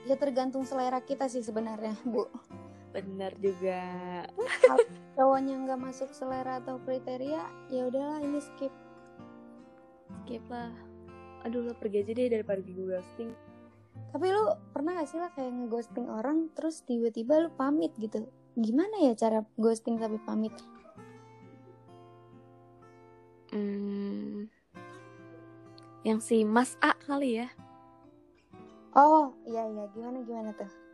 Ya 0.07 0.15
tergantung 0.15 0.63
selera 0.63 1.01
kita 1.01 1.27
sih 1.27 1.41
sebenarnya 1.41 1.97
bu 2.07 2.31
bener 2.95 3.35
juga. 3.43 3.83
Cowoknya 5.19 5.55
nggak 5.67 5.79
masuk 5.83 6.09
selera 6.15 6.63
atau 6.63 6.79
kriteria 6.87 7.43
ya 7.67 7.81
udahlah 7.91 8.23
ini 8.23 8.39
skip. 8.39 8.71
Skip 10.23 10.43
lah. 10.47 10.71
Aduh 11.43 11.67
lo 11.67 11.75
pergi 11.75 12.07
aja 12.07 12.11
deh 12.15 12.31
daripada 12.31 12.63
gue 12.63 12.73
ghosting. 12.73 13.35
Tapi 14.15 14.25
lu 14.31 14.43
pernah 14.71 14.95
gak 14.95 15.07
sih 15.11 15.19
lah 15.19 15.31
kayak 15.35 15.51
ngeghosting 15.51 16.07
orang 16.07 16.47
terus 16.55 16.83
tiba-tiba 16.87 17.47
lu 17.47 17.49
pamit 17.51 17.91
gitu? 17.99 18.27
Gimana 18.55 19.03
ya 19.03 19.11
cara 19.15 19.43
ghosting 19.59 19.99
tapi 19.99 20.15
pamit? 20.23 20.55
Hmm, 23.51 24.51
yang 26.03 26.19
si 26.19 26.43
Mas 26.43 26.75
A 26.83 26.95
kali 27.07 27.43
ya. 27.43 27.47
oh 28.95 29.35
iya 29.43 29.67
iya. 29.67 29.85
Gimana 29.91 30.23
gimana 30.23 30.51
tuh 30.55 30.84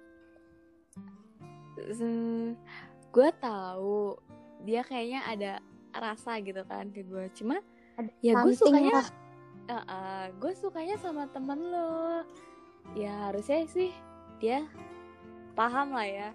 Hmm, 1.89 2.57
gue 3.11 3.29
tahu 3.41 4.17
dia 4.61 4.85
kayaknya 4.85 5.21
ada 5.25 5.51
rasa 5.95 6.37
gitu 6.43 6.61
kan 6.67 6.89
ke 6.93 7.01
gue. 7.01 7.25
Cuma 7.33 7.59
Ada 7.97 8.09
ya 8.23 8.33
gue 8.39 8.53
sukanya, 8.55 9.01
lah. 9.01 9.07
uh, 9.67 9.75
uh, 9.83 10.23
gue 10.37 10.53
sukanya 10.55 10.95
sama 11.01 11.27
temen 11.33 11.59
lo. 11.59 12.23
Ya 12.93 13.31
harusnya 13.31 13.65
sih 13.69 13.91
dia 14.37 14.65
paham 15.57 15.93
lah 15.97 16.07
ya. 16.07 16.29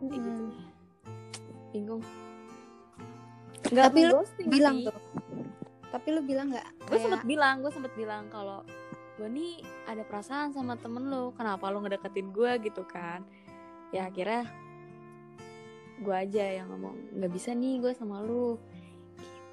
Kayak 0.00 0.10
gitu. 0.18 0.30
Hmm. 0.30 0.52
Bingung. 1.72 2.02
Tapi 3.72 4.00
lu 4.10 4.20
bilang 4.50 4.76
sih. 4.82 4.86
tuh 4.90 4.96
tapi 5.92 6.08
lu 6.08 6.24
bilang 6.24 6.48
nggak 6.48 6.66
gue 6.88 6.96
kayak 6.96 7.04
sempet 7.04 7.22
bilang 7.28 7.54
gue 7.60 7.70
sempet 7.70 7.92
bilang 7.92 8.24
kalau 8.32 8.64
gue 9.20 9.28
nih 9.28 9.60
ada 9.84 10.00
perasaan 10.08 10.56
sama 10.56 10.80
temen 10.80 11.12
lo 11.12 11.36
kenapa 11.36 11.68
lo 11.68 11.84
ngedeketin 11.84 12.32
gue 12.32 12.52
gitu 12.64 12.82
kan 12.88 13.20
ya 13.92 14.08
akhirnya 14.08 14.48
gue 16.02 16.14
aja 16.14 16.44
yang 16.58 16.66
ngomong 16.68 17.14
nggak 17.14 17.30
bisa 17.30 17.54
nih 17.54 17.78
gue 17.78 17.92
sama 17.94 18.18
lo 18.18 18.58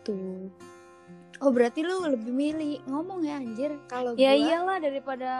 gitu. 0.01 0.50
Oh 1.39 1.51
berarti 1.53 1.86
lu 1.86 2.03
lebih 2.03 2.34
milih 2.34 2.81
ngomong 2.89 3.22
ya 3.24 3.38
anjir. 3.38 3.77
Kalau 3.88 4.17
ya 4.17 4.34
gua 4.34 4.39
iyalah 4.41 4.77
daripada 4.81 5.31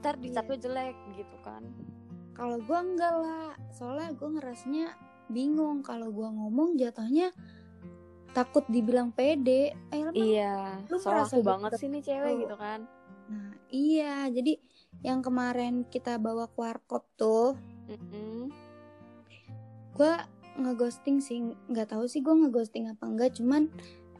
ntar 0.00 0.18
Iya. 0.18 0.22
dicap 0.42 0.48
jelek 0.58 0.96
gitu 1.14 1.36
kan. 1.44 1.62
Kalau 2.32 2.58
gua 2.64 2.82
enggak 2.82 3.14
lah. 3.14 3.52
Soalnya 3.70 4.10
gua 4.16 4.28
ngerasanya 4.34 4.96
bingung. 5.28 5.84
Kalau 5.84 6.10
gua 6.10 6.32
ngomong 6.32 6.74
jatuhnya 6.74 7.30
takut 8.32 8.64
dibilang 8.66 9.12
pede. 9.12 9.76
Eh 9.92 10.00
iya 10.16 10.80
lu 10.88 10.96
soal 10.98 11.22
merasa 11.22 11.36
aku 11.36 11.44
gitu 11.44 11.50
banget 11.52 11.70
sih 11.78 11.88
nih 11.92 12.02
cewek 12.02 12.32
Oh. 12.32 12.38
gitu 12.42 12.56
kan. 12.56 12.80
Nah, 13.28 13.52
iya. 13.70 14.26
Jadi 14.32 14.52
yang 15.04 15.20
kemarin 15.22 15.84
kita 15.86 16.18
bawa 16.18 16.50
ke 16.50 16.58
warkop 16.58 17.06
tuh, 17.14 17.54
Mm-mm. 17.90 18.50
gue 19.92 20.14
ngeghosting 20.58 21.20
sih. 21.20 21.52
Nggak 21.68 21.92
tahu 21.96 22.04
sih 22.08 22.20
gue 22.24 22.32
ngeghosting 22.32 22.88
apa 22.88 23.04
enggak. 23.08 23.36
Cuman 23.36 23.68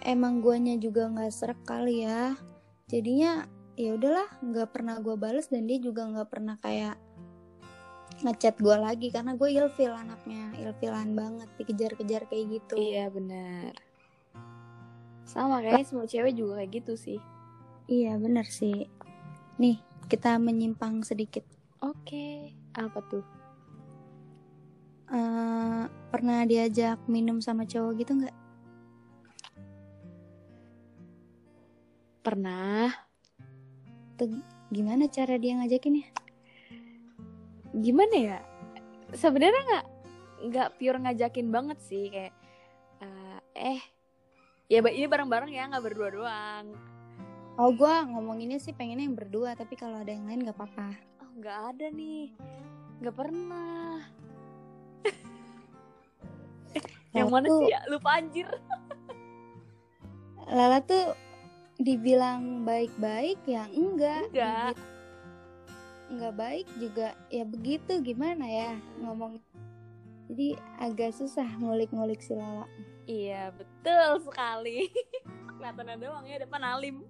emang 0.02 0.40
guanya 0.44 0.76
juga 0.80 1.08
nggak 1.08 1.32
serak 1.32 1.60
kali 1.64 2.04
ya. 2.04 2.36
Jadinya 2.88 3.46
ya 3.78 3.96
udahlah, 3.96 4.28
nggak 4.44 4.68
pernah 4.72 5.00
gue 5.00 5.16
bales 5.16 5.48
dan 5.48 5.64
dia 5.64 5.80
juga 5.80 6.04
nggak 6.04 6.28
pernah 6.28 6.56
kayak 6.60 6.96
ngechat 8.22 8.60
gue 8.60 8.76
lagi 8.76 9.08
karena 9.10 9.34
gue 9.34 9.48
ilfil 9.50 9.90
anaknya, 9.96 10.52
ilfilan 10.60 11.16
banget 11.16 11.48
dikejar-kejar 11.58 12.28
kayak 12.30 12.60
gitu. 12.60 12.76
iya 12.78 13.10
benar 13.10 13.72
sama 15.26 15.64
kayaknya 15.64 15.86
semua 15.88 16.06
cewek 16.06 16.36
juga 16.36 16.60
kayak 16.60 16.70
gitu 16.82 16.94
sih 16.94 17.18
Iya 17.90 18.14
bener 18.16 18.46
sih. 18.46 18.86
Nih 19.58 19.82
kita 20.06 20.38
menyimpang 20.38 21.02
sedikit. 21.02 21.42
oke 21.82 22.54
apa 22.78 22.98
tuh 23.10 23.26
Eh, 25.12 25.82
pernah 26.08 26.40
diajak 26.48 27.04
minum 27.04 27.44
sama 27.44 27.68
cowok 27.68 27.92
gitu 28.00 28.12
nggak? 28.16 28.36
pernah 32.22 32.86
Gimana 34.70 35.10
cara 35.10 35.34
dia 35.42 35.58
ngajakin 35.58 36.06
ya? 36.06 36.06
gimana 37.72 38.16
ya 38.20 38.38
sebenarnya 39.16 39.62
nggak 39.64 39.86
nggak 40.52 40.68
pure 40.76 40.98
ngajakin 41.00 41.48
banget 41.48 41.78
sih 41.80 42.12
kayak 42.12 42.34
eh, 43.00 43.40
eh 43.56 43.80
ya 44.68 44.84
ini 44.84 45.08
bareng-bareng 45.08 45.48
ya 45.48 45.72
nggak 45.72 45.84
berdua 45.84 46.08
doang 46.12 46.66
Oh 47.60 47.68
gue 47.68 47.94
ngomonginnya 48.08 48.56
sih 48.56 48.72
pengennya 48.72 49.04
yang 49.04 49.16
berdua 49.16 49.52
tapi 49.52 49.76
kalau 49.76 50.00
ada 50.00 50.08
yang 50.08 50.24
lain 50.24 50.40
gak 50.40 50.56
apa-apa. 50.56 50.88
oh 51.20 51.30
nggak 51.36 51.58
ada 51.76 51.86
nih 51.92 52.32
nggak 53.04 53.12
pernah 53.12 54.00
yang 57.12 57.26
Lala 57.26 57.34
mana 57.34 57.46
tuh- 57.46 57.60
sih 57.60 57.70
ya 57.70 57.80
lupa 57.86 58.10
anjir 58.14 58.48
Lala 60.48 60.78
tuh 60.82 61.14
dibilang 61.76 62.62
baik-baik 62.62 63.40
ya 63.44 63.64
enggak. 63.68 64.28
Enggak. 64.28 64.74
Dibi- 64.74 64.90
Enggak 66.08 66.34
baik 66.34 66.66
juga 66.76 67.08
ya 67.28 67.42
begitu 67.42 67.92
gimana 68.00 68.44
ya 68.44 68.70
ngomong. 68.98 69.40
Jadi 70.26 70.52
agak 70.78 71.12
susah 71.12 71.46
ngulik-ngulik 71.56 72.20
si 72.20 72.32
Lala. 72.32 72.64
iya 73.02 73.50
betul 73.50 74.22
sekali 74.22 74.86
kelihatannya 75.56 75.96
doang 75.98 76.22
ya 76.22 76.38
depan 76.38 76.62
alim 76.62 77.02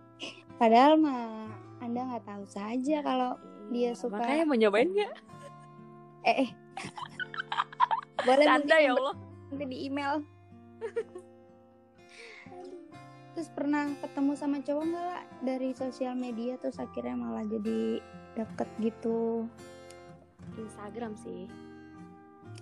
Padahal 0.60 0.96
mah 0.96 1.52
Anda 1.78 2.00
nggak 2.06 2.24
tahu 2.24 2.44
saja 2.46 3.00
kalau 3.00 3.36
Dia 3.66 3.90
Iya, 3.90 3.90
suka- 3.92 4.16
makanya 4.16 4.44
mau 4.44 4.56
nyobain 4.56 4.88
nggak 4.88 5.12
eh, 6.24 6.36
eh 6.38 6.50
boleh 8.18 8.46
mungkin 8.46 8.72
ya 8.72 8.92
Allah. 8.94 9.14
Nanti 9.50 9.64
di 9.68 9.78
email. 9.88 10.22
Terus 13.34 13.50
pernah 13.50 13.90
ketemu 13.98 14.32
sama 14.38 14.62
cowok 14.62 14.84
nggak 14.94 15.04
lah 15.10 15.22
dari 15.42 15.74
sosial 15.74 16.14
media 16.14 16.54
terus 16.54 16.78
akhirnya 16.78 17.18
malah 17.18 17.42
jadi 17.42 17.98
deket 18.38 18.68
gitu. 18.78 19.50
Instagram 20.54 21.18
sih. 21.18 21.50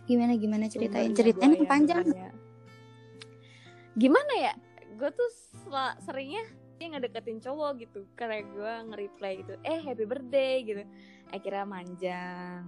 gimana 0.08 0.34
gimana 0.34 0.66
ceritain? 0.66 1.12
Sumbernya 1.12 1.20
ceritain 1.20 1.52
gua 1.52 1.54
yang 1.54 1.62
ya, 1.62 1.70
panjang 1.70 1.98
bukannya. 2.02 2.30
Gimana 3.92 4.32
ya? 4.40 4.52
Gue 4.96 5.10
tuh 5.12 5.30
seringnya 6.00 6.42
dia 6.80 6.86
ngedeketin 6.88 7.38
cowok 7.44 7.70
gitu. 7.84 8.00
Karena 8.16 8.40
gue 8.40 8.72
nge-reply 8.88 9.32
gitu 9.44 9.52
eh 9.60 9.78
happy 9.84 10.04
birthday 10.08 10.56
gitu. 10.64 10.82
Akhirnya 11.28 11.64
manjang. 11.68 12.64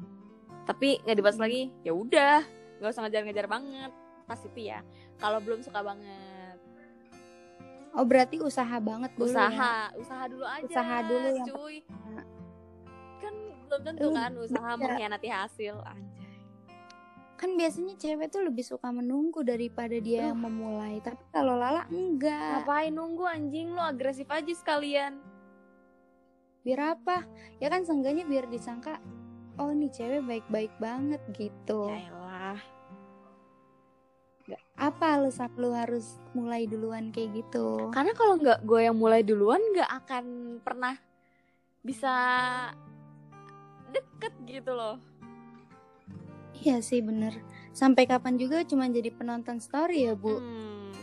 Tapi 0.68 1.00
nggak 1.02 1.16
dibahas 1.16 1.40
lagi. 1.40 1.72
Ya 1.82 1.96
udah 1.96 2.44
nggak 2.78 2.90
usah 2.92 3.02
ngejar-ngejar 3.08 3.48
banget 3.48 3.92
pas 4.24 4.40
itu 4.40 4.60
ya. 4.60 4.80
Kalau 5.20 5.38
belum 5.40 5.60
suka 5.60 5.80
banget. 5.84 6.56
Oh 7.94 8.02
berarti 8.02 8.42
usaha 8.42 8.76
banget 8.82 9.14
dulu 9.14 9.30
ya? 9.30 9.46
usaha 9.46 9.74
usaha 9.94 10.24
dulu 10.26 10.44
aja 10.44 10.66
Usaha 10.66 10.96
dulu 11.06 11.28
yang 11.30 11.46
cuy. 11.46 11.76
Kan 13.22 13.34
belum 13.70 13.80
tentu 13.86 14.08
kan 14.10 14.32
usaha 14.34 14.70
bisa. 14.74 14.82
mengkhianati 14.82 15.28
hasil 15.30 15.74
anjay. 15.78 16.32
Kan 17.38 17.50
biasanya 17.54 17.94
cewek 17.94 18.34
tuh 18.34 18.42
lebih 18.46 18.66
suka 18.66 18.90
menunggu 18.90 19.46
daripada 19.46 19.94
dia 20.02 20.32
yang 20.32 20.42
memulai. 20.42 20.98
Tapi 20.98 21.22
kalau 21.30 21.54
Lala 21.54 21.86
enggak. 21.86 22.66
Ngapain 22.66 22.90
nunggu 22.90 23.24
anjing? 23.30 23.70
Lu 23.70 23.82
agresif 23.82 24.26
aja 24.26 24.50
sekalian. 24.50 25.22
Biar 26.66 26.98
apa? 26.98 27.22
Ya 27.62 27.70
kan 27.70 27.86
seenggaknya 27.86 28.26
biar 28.26 28.50
disangka 28.50 28.98
oh 29.60 29.70
nih 29.70 29.92
cewek 29.94 30.22
baik-baik 30.26 30.72
banget 30.82 31.22
gitu. 31.36 31.86
Ya 31.86 32.10
elah 32.10 32.73
apa 34.74 35.16
alasan 35.16 35.54
lu 35.56 35.70
harus 35.70 36.18
mulai 36.34 36.66
duluan 36.66 37.14
kayak 37.14 37.44
gitu? 37.44 37.88
Karena 37.94 38.12
kalau 38.12 38.36
nggak 38.36 38.66
gue 38.66 38.80
yang 38.82 38.96
mulai 38.98 39.22
duluan 39.22 39.62
nggak 39.72 39.90
akan 40.04 40.24
pernah 40.60 40.98
bisa 41.84 42.12
deket 43.94 44.34
gitu 44.48 44.72
loh. 44.74 44.98
iya 46.64 46.80
sih 46.80 47.04
bener. 47.04 47.36
Sampai 47.74 48.06
kapan 48.08 48.38
juga 48.40 48.64
cuma 48.64 48.88
jadi 48.88 49.10
penonton 49.12 49.60
story 49.60 50.08
ya 50.08 50.14
bu? 50.16 50.38
Hmm, 50.38 50.94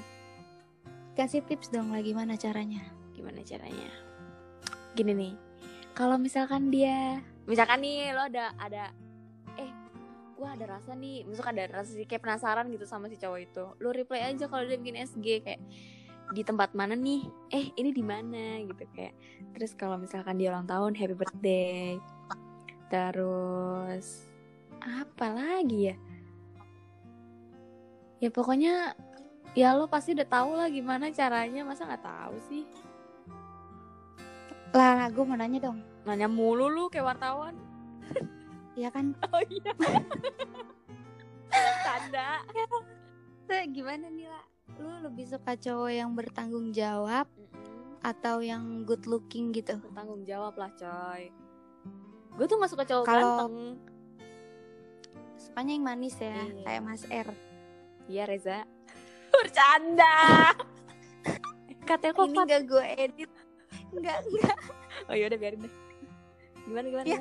kasih 1.14 1.44
tips 1.46 1.70
dong 1.70 1.94
lah 1.94 2.02
gimana 2.02 2.34
caranya. 2.36 2.82
Gimana 3.14 3.46
caranya? 3.46 3.92
Gini 4.98 5.12
nih, 5.14 5.34
kalau 5.94 6.18
misalkan 6.18 6.74
dia, 6.74 7.22
misalkan 7.46 7.84
nih 7.84 8.16
lo 8.16 8.26
ada 8.26 8.56
ada, 8.58 8.90
gue 10.42 10.50
ada 10.50 10.66
rasa 10.66 10.98
nih, 10.98 11.22
misalkan 11.30 11.54
ada 11.54 11.86
rasa 11.86 11.94
sih 11.94 12.10
kayak 12.10 12.26
penasaran 12.26 12.66
gitu 12.74 12.90
sama 12.90 13.06
si 13.14 13.22
cowok 13.22 13.40
itu, 13.46 13.66
lo 13.78 13.94
reply 13.94 14.34
aja 14.34 14.50
kalau 14.50 14.66
dia 14.66 14.82
bikin 14.82 14.98
SG 14.98 15.46
kayak 15.46 15.62
di 16.34 16.42
tempat 16.42 16.74
mana 16.74 16.98
nih? 16.98 17.30
Eh, 17.54 17.70
ini 17.78 17.94
di 17.94 18.02
mana 18.02 18.58
gitu 18.66 18.82
kayak. 18.98 19.14
Terus 19.54 19.78
kalau 19.78 20.02
misalkan 20.02 20.42
dia 20.42 20.50
ulang 20.50 20.66
tahun, 20.66 20.98
happy 20.98 21.14
birthday. 21.14 22.02
Terus 22.90 24.26
apa 24.82 25.28
lagi 25.30 25.94
ya? 25.94 25.96
Ya 28.18 28.30
pokoknya 28.34 28.98
ya 29.54 29.78
lo 29.78 29.86
pasti 29.86 30.18
udah 30.18 30.26
tahu 30.26 30.58
lah 30.58 30.72
gimana 30.72 31.12
caranya 31.12 31.62
masa 31.68 31.84
nggak 31.84 32.06
tahu 32.08 32.36
sih 32.48 32.64
lah 34.72 35.12
gue 35.12 35.24
mau 35.28 35.36
nanya 35.36 35.60
dong 35.68 35.84
nanya 36.08 36.32
mulu 36.32 36.72
lu 36.72 36.88
kayak 36.88 37.12
wartawan 37.12 37.60
ya 38.74 38.90
kan? 38.90 39.12
Oh 39.34 39.44
iya. 39.46 39.72
Tanda. 41.84 42.30
Tuh, 43.46 43.62
gimana 43.70 44.08
nih 44.08 44.27
lah 44.27 44.46
lu 44.79 44.88
lebih 45.03 45.27
suka 45.27 45.53
cowok 45.53 45.92
yang 45.92 46.16
bertanggung 46.16 46.72
jawab 46.72 47.27
atau 48.01 48.40
yang 48.40 48.81
good 48.81 49.03
looking 49.03 49.51
gitu? 49.51 49.75
Bertanggung 49.77 50.24
jawab 50.24 50.55
lah 50.55 50.72
coy. 50.74 51.27
Gue 52.34 52.46
tuh 52.48 52.55
gak 52.57 52.72
suka 52.72 52.84
cowok 52.84 53.05
Kalau- 53.05 53.20
ganteng. 53.38 53.55
Sukanya 55.36 55.72
yang 55.74 55.86
manis 55.86 56.16
ya 56.16 56.31
Iya. 56.31 56.64
kayak 56.64 56.81
Mas 56.81 57.03
R. 57.05 57.27
Iya 58.07 58.24
Reza. 58.25 58.60
Bercanda. 59.36 60.16
Katanya 61.84 62.14
kok 62.16 62.25
ini 62.25 62.38
Fat? 62.38 62.48
gak 62.48 62.64
gue 62.66 62.86
edit. 62.96 63.31
Enggak, 63.92 64.18
enggak 64.24 64.57
oh 65.05 65.16
yaudah 65.16 65.38
biarin 65.38 65.60
deh. 65.60 65.74
Gimana 66.64 66.86
gimana, 66.88 67.05
Iya. 67.05 67.20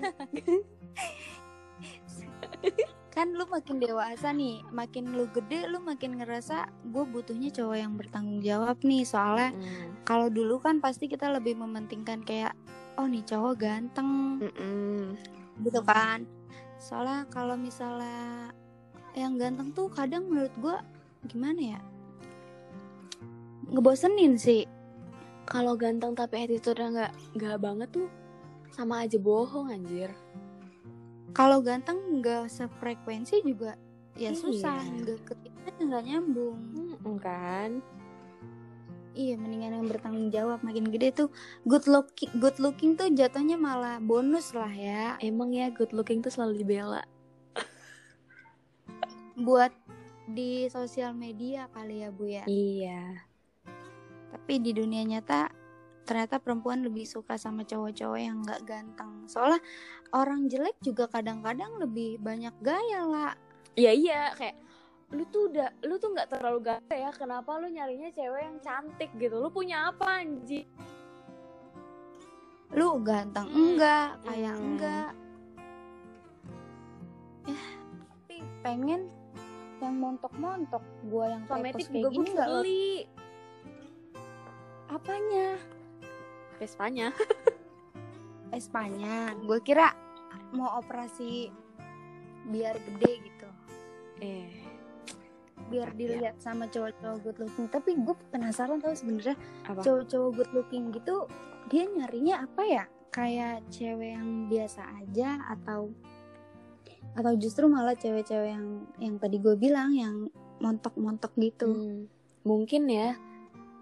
Kan 3.10 3.34
lu 3.34 3.42
makin 3.50 3.82
dewasa 3.82 4.30
nih 4.30 4.62
makin 4.70 5.12
lu 5.18 5.26
gede 5.34 5.66
lu 5.66 5.82
makin 5.82 6.14
ngerasa 6.22 6.70
gue 6.94 7.04
butuhnya 7.10 7.50
cowok 7.50 7.76
yang 7.76 7.98
bertanggung 7.98 8.40
jawab 8.40 8.78
nih. 8.86 9.02
Soalnya 9.02 9.50
Hmm. 9.50 9.98
kalau 10.06 10.30
dulu 10.30 10.62
kan 10.62 10.78
pasti 10.78 11.10
kita 11.10 11.26
lebih 11.28 11.58
mementingkan 11.58 12.22
kayak 12.22 12.54
oh 12.96 13.06
nih 13.10 13.26
cowok 13.26 13.54
ganteng. 13.58 14.38
Mm-mm. 14.38 15.18
gitu 15.60 15.80
kan. 15.84 16.24
Soalnya 16.80 17.28
kalau 17.28 17.58
misalnya 17.58 18.54
yang 19.12 19.36
ganteng 19.36 19.74
tuh 19.74 19.90
kadang 19.90 20.30
menurut 20.30 20.54
gue 20.56 20.76
gimana 21.28 21.76
ya? 21.76 21.80
Ngebosenin 23.70 24.38
sih. 24.38 24.64
Kalau 25.50 25.74
ganteng 25.74 26.14
tapi 26.14 26.46
attitude-nya 26.46 26.88
nggak 26.94 27.12
nggak 27.36 27.56
banget 27.58 27.88
tuh 27.90 28.06
sama 28.70 29.02
aja 29.02 29.18
bohong 29.18 29.68
anjir 29.74 30.14
kalau 31.30 31.62
ganteng 31.62 31.98
nggak 32.20 32.50
sefrekuensi 32.50 33.42
juga 33.46 33.78
ya 34.18 34.34
Iya. 34.34 34.38
susah 34.38 34.78
nggak 34.82 35.18
ketika 35.24 35.68
nggak 35.80 36.04
nyambung. 36.04 36.58
Mm, 37.00 37.16
kan? 37.22 37.70
Iya 39.10 39.34
mendingan 39.34 39.74
yang 39.82 39.88
bertanggung 39.90 40.30
jawab 40.30 40.62
makin 40.62 40.86
gede 40.86 41.10
tuh 41.10 41.28
good 41.66 41.84
looking 41.90 42.30
good 42.38 42.54
looking 42.62 42.94
tuh 42.94 43.10
jatuhnya 43.10 43.58
malah 43.58 43.98
bonus 43.98 44.54
lah 44.54 44.70
ya. 44.70 45.18
Emang 45.18 45.50
ya 45.50 45.70
good 45.74 45.90
looking 45.90 46.22
tuh 46.22 46.30
selalu 46.30 46.62
dibela. 46.62 47.02
Buat 49.40 49.74
di 50.30 50.70
sosial 50.70 51.10
media 51.16 51.66
kali 51.74 52.06
ya 52.06 52.08
bu 52.14 52.24
ya? 52.28 52.44
Iya. 52.46 53.26
Tapi 54.30 54.62
di 54.62 54.70
dunia 54.70 55.02
nyata 55.02 55.50
ternyata 56.04 56.40
perempuan 56.42 56.82
lebih 56.82 57.06
suka 57.06 57.36
sama 57.36 57.62
cowok-cowok 57.62 58.20
yang 58.20 58.42
nggak 58.42 58.62
ganteng. 58.66 59.28
Soalnya 59.30 59.62
orang 60.10 60.50
jelek 60.50 60.76
juga 60.82 61.06
kadang-kadang 61.06 61.78
lebih 61.78 62.18
banyak 62.18 62.54
gaya 62.62 63.06
lah 63.06 63.34
iya 63.78 63.92
iya 63.94 64.20
kayak 64.34 64.56
lu 65.10 65.26
tuh 65.26 65.50
udah 65.50 65.74
lu 65.82 65.98
tuh 65.98 66.14
nggak 66.14 66.30
terlalu 66.30 66.60
ganteng 66.62 67.02
ya 67.02 67.10
kenapa 67.10 67.58
lu 67.58 67.66
nyarinya 67.66 68.10
cewek 68.14 68.42
yang 68.46 68.58
cantik 68.62 69.10
gitu? 69.18 69.42
Lu 69.42 69.50
punya 69.50 69.90
apa 69.90 70.22
anjing? 70.22 70.66
Lu 72.70 73.02
ganteng 73.02 73.50
enggak 73.50 74.22
kayak 74.22 74.54
Hmm. 74.54 74.62
enggak. 74.62 75.10
Ya 77.50 77.62
tapi 78.06 78.36
pengen 78.62 79.10
yang 79.82 79.94
montok-montok. 79.98 80.84
Gua 81.10 81.24
yang 81.34 81.42
Kosmetik 81.50 81.90
kayak 81.90 81.90
juga 81.90 82.06
kayak 82.06 82.14
gini 82.14 82.30
beli 82.38 82.90
apanya 84.90 85.54
Vespanya 86.60 87.08
Espanya. 88.52 89.32
Gue 89.48 89.58
kira 89.64 89.96
mau 90.52 90.76
operasi 90.76 91.48
biar 92.50 92.76
gede 92.76 93.12
gitu. 93.24 93.48
Eh. 94.20 94.52
Biar 95.72 95.94
dilihat 95.96 96.36
sama 96.42 96.68
cowok-cowok 96.68 97.18
good 97.24 97.38
looking. 97.40 97.66
Tapi 97.70 97.94
gue 97.94 98.16
penasaran 98.34 98.82
tau 98.82 98.92
sebenarnya 98.92 99.38
cowok-cowok 99.70 100.30
good 100.34 100.50
looking 100.52 100.90
gitu 100.90 101.30
dia 101.70 101.86
nyarinya 101.86 102.44
apa 102.44 102.62
ya? 102.66 102.84
Kayak 103.14 103.62
cewek 103.70 104.18
yang 104.18 104.50
biasa 104.50 104.82
aja 104.98 105.38
atau 105.56 105.94
atau 107.14 107.32
justru 107.38 107.66
malah 107.70 107.94
cewek-cewek 107.94 108.50
yang 108.50 108.66
yang 108.98 109.14
tadi 109.18 109.38
gue 109.38 109.54
bilang 109.54 109.94
yang 109.94 110.26
montok-montok 110.58 111.32
gitu. 111.38 111.70
Hmm, 111.70 112.10
mungkin 112.42 112.90
ya 112.90 113.14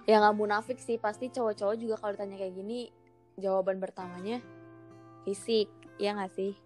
ya 0.08 0.24
nggak 0.24 0.36
munafik 0.40 0.80
sih. 0.80 0.96
Pasti 0.96 1.28
cowok-cowok 1.28 1.76
juga 1.76 1.94
kalau 2.00 2.16
ditanya 2.16 2.40
kayak 2.40 2.56
gini 2.56 2.88
jawaban 3.36 3.76
pertamanya 3.76 4.40
fisik. 5.28 5.68
Ya 6.00 6.16
nggak 6.16 6.32
sih? 6.32 6.56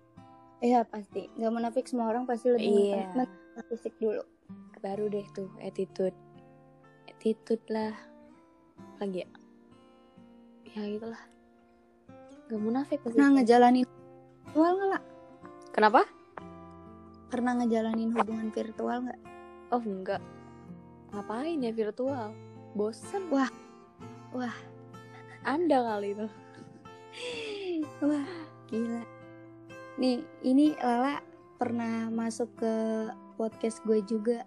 Iya 0.63 0.87
pasti. 0.87 1.27
Nggak 1.35 1.53
munafik 1.53 1.85
semua 1.91 2.07
orang 2.15 2.23
pasti 2.23 2.55
lebih 2.55 2.95
Iya. 2.95 3.11
yeah. 3.19 3.67
fisik 3.67 3.99
dulu. 3.99 4.23
Baru 4.79 5.11
deh 5.11 5.27
tuh 5.35 5.51
attitude. 5.59 6.15
Attitude 7.11 7.67
lah. 7.67 7.93
Lagi 9.03 9.27
ya? 9.27 9.29
Ya 10.73 10.83
gitulah. 10.89 11.23
Gak 12.49 12.61
munafik 12.63 13.03
pasti. 13.03 13.19
Pernah 13.19 13.43
ngejalanin 13.43 13.85
virtual 14.47 14.73
nggak 14.79 14.91
lah 14.95 15.03
kenapa? 15.75 16.01
Pernah 17.33 17.53
ngejalanin 17.59 18.11
hubungan 18.15 18.49
virtual 18.55 18.99
nggak? 19.09 19.21
Oh 19.73 19.83
enggak 19.83 20.23
ngapain 21.13 21.61
ya 21.61 21.73
virtual 21.77 22.33
bosen 22.73 23.29
Wah. 23.29 23.51
Wah. 24.33 24.57
anda 25.45 25.83
kali 25.83 26.17
itu 26.17 26.29
Wah, 28.01 28.29
gila. 28.71 29.03
Nih, 30.01 30.25
ini 30.47 30.73
Lala 30.81 31.21
pernah 31.61 32.09
masuk 32.09 32.49
ke 32.57 32.75
podcast 33.37 33.83
gue 33.85 34.01
juga 34.07 34.47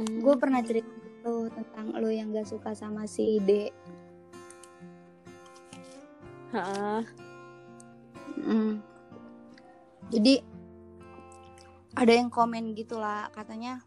Hmm. 0.00 0.24
gue 0.24 0.34
pernah 0.40 0.64
cerita 0.64 0.88
tuh 1.20 1.52
tentang 1.52 1.92
lo 1.92 2.08
yang 2.08 2.32
gak 2.32 2.48
suka 2.48 2.72
sama 2.72 3.04
si 3.04 3.36
D 3.44 3.68
Heeh. 6.56 7.00
Mm. 8.40 8.80
Jadi 10.08 10.34
ada 11.94 12.12
yang 12.16 12.32
komen 12.32 12.72
gitu 12.72 12.96
lah 12.96 13.28
katanya 13.30 13.84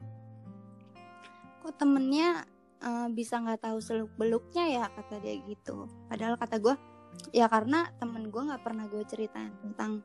kok 1.63 1.79
temennya 1.79 2.43
eh, 2.83 3.07
bisa 3.15 3.39
nggak 3.39 3.63
tahu 3.63 3.79
seluk 3.79 4.11
beluknya 4.19 4.67
ya 4.67 4.85
kata 4.91 5.23
dia 5.23 5.39
gitu. 5.47 5.87
Padahal 6.11 6.35
kata 6.35 6.59
gue 6.59 6.75
ya 7.31 7.47
karena 7.47 7.87
temen 7.97 8.27
gue 8.27 8.41
nggak 8.43 8.63
pernah 8.65 8.85
gue 8.91 9.03
ceritain 9.07 9.53
tentang 9.63 10.03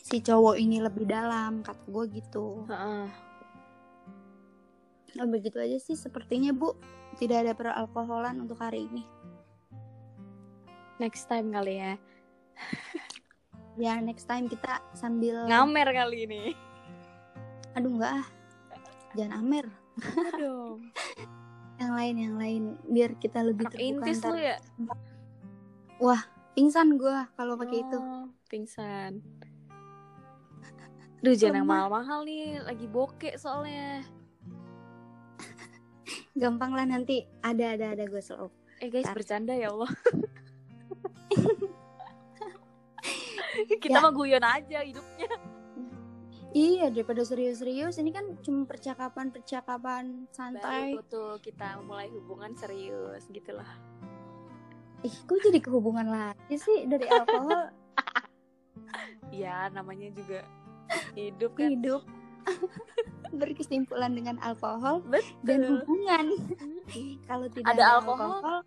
si 0.00 0.24
cowok 0.24 0.56
ini 0.56 0.80
lebih 0.80 1.04
dalam 1.04 1.60
kata 1.60 1.84
gue 1.84 2.04
gitu. 2.16 2.64
Heeh. 2.66 3.06
Nah, 5.14 5.26
begitu 5.30 5.62
aja 5.62 5.78
sih 5.78 5.94
sepertinya 5.94 6.50
bu 6.50 6.74
tidak 7.20 7.46
ada 7.46 7.52
peralkoholan 7.54 8.42
untuk 8.42 8.58
hari 8.58 8.90
ini. 8.90 9.06
Next 10.98 11.28
time 11.28 11.52
kali 11.52 11.78
ya. 11.78 11.94
Ya 13.74 13.98
next 13.98 14.30
time 14.30 14.46
kita 14.46 14.78
sambil 14.94 15.50
Ngamer 15.50 15.90
kali 15.90 16.30
ini. 16.30 16.42
aduh 17.74 17.90
nggak 17.90 18.22
ah 18.22 18.26
jangan 19.18 19.42
amer 19.42 19.66
Aduh. 19.96 20.78
yang 21.74 21.92
lain 21.92 22.14
yang 22.16 22.34
lain 22.34 22.62
biar 22.84 23.14
kita 23.16 23.42
lebih 23.42 23.66
Anak 23.66 23.74
terbuka 23.74 24.06
intis 24.06 24.18
lu 24.22 24.36
ya? 24.36 24.56
pingsan 26.54 26.94
gue 26.94 27.18
kalau 27.34 27.54
pakai 27.54 27.78
itu 27.80 27.98
Oh, 27.98 28.30
Pingsan. 28.46 29.18
Duh, 31.18 31.32
jangan 31.32 31.56
yang 31.58 31.66
mahal-mahal 31.66 32.22
nih. 32.22 32.60
Lagi 32.60 32.86
bokek 32.86 33.34
soalnya. 33.34 34.04
gampang 36.34 36.70
lah 36.70 36.84
nanti 36.84 37.22
ada 37.40 37.72
ada 37.72 37.90
ada 37.90 38.04
gue 38.04 38.18
slow 38.18 38.50
Eh 38.78 38.86
guys, 38.88 39.02
Ntar. 39.04 39.14
bercanda 39.14 39.54
ya 39.54 39.70
Allah. 39.70 39.88
Kita 43.80 43.86
Ya. 43.92 44.02
mah 44.02 44.10
guyon 44.10 44.42
aja 44.42 44.78
hidupnya. 44.80 45.30
Iya 46.54 46.86
daripada 46.86 47.20
serius-serius 47.20 47.98
ini 47.98 48.10
kan 48.10 48.38
cuma 48.40 48.62
percakapan 48.64 49.28
percakapan 49.28 50.04
santai 50.30 50.94
Baru 50.94 51.02
tuh 51.04 51.30
kita 51.40 51.82
mulai 51.82 52.06
hubungan 52.08 52.54
serius 52.54 53.26
gitu 53.28 53.52
lah. 53.52 53.68
ih 55.02 55.12
kok 55.20 55.36
jadi 55.36 55.60
kehubungan 55.60 56.06
lagi 56.06 56.56
sih 56.56 56.86
dari 56.86 57.04
alkohol 57.04 57.68
Iya, 59.30 59.66
namanya 59.68 60.14
juga 60.14 60.46
hidup 61.12 61.58
kan. 61.58 61.66
hidup 61.68 62.02
berkesimpulan 63.34 64.14
dengan 64.14 64.38
alkohol 64.38 65.02
Betul. 65.02 65.42
dan 65.42 65.58
hubungan 65.66 66.24
kalau 67.28 67.46
tidak 67.48 67.66
Ada 67.66 67.74
ada, 67.74 67.86
alkohol, 67.98 68.30
alkohol, 68.32 68.58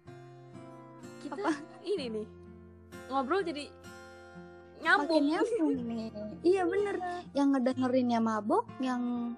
Kita 1.18 1.36
Apa? 1.40 1.52
ini 1.82 2.06
nih. 2.12 2.28
Ngobrol 3.08 3.42
jadi 3.42 3.64
makin 4.80 5.24
nyambung. 5.24 5.26
nyambung 5.28 5.76
nih 5.86 6.10
iya 6.52 6.62
bener 6.64 6.96
yang 7.32 7.52
ngedengerinnya 7.52 8.20
mabok 8.20 8.66
yang 8.80 9.34